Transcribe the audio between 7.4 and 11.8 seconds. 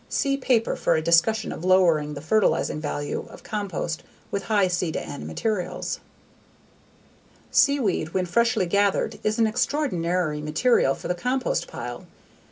Seaweed when freshly gathered is an extraordinary material for the compost